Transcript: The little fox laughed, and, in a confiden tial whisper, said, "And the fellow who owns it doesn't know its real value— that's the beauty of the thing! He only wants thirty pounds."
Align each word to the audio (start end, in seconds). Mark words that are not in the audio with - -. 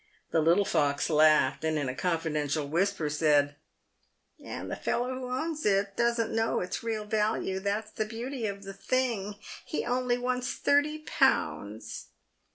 The 0.31 0.41
little 0.41 0.65
fox 0.65 1.11
laughed, 1.11 1.63
and, 1.63 1.77
in 1.77 1.87
a 1.87 1.93
confiden 1.93 2.45
tial 2.47 2.67
whisper, 2.67 3.07
said, 3.07 3.55
"And 4.43 4.71
the 4.71 4.75
fellow 4.75 5.13
who 5.13 5.31
owns 5.31 5.63
it 5.63 5.95
doesn't 5.95 6.33
know 6.33 6.59
its 6.59 6.81
real 6.81 7.05
value— 7.05 7.59
that's 7.59 7.91
the 7.91 8.05
beauty 8.05 8.47
of 8.47 8.63
the 8.63 8.73
thing! 8.73 9.35
He 9.63 9.85
only 9.85 10.17
wants 10.17 10.55
thirty 10.55 10.97
pounds." 11.05 12.07